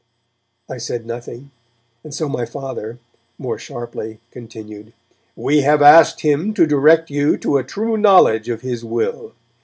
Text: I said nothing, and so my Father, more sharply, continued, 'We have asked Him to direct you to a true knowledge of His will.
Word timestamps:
I 0.67 0.79
said 0.79 1.05
nothing, 1.05 1.51
and 2.03 2.11
so 2.11 2.27
my 2.27 2.43
Father, 2.43 2.97
more 3.37 3.59
sharply, 3.59 4.19
continued, 4.31 4.93
'We 5.35 5.59
have 5.61 5.83
asked 5.83 6.21
Him 6.21 6.55
to 6.55 6.65
direct 6.65 7.11
you 7.11 7.37
to 7.37 7.57
a 7.57 7.63
true 7.63 7.97
knowledge 7.97 8.49
of 8.49 8.61
His 8.61 8.83
will. 8.83 9.33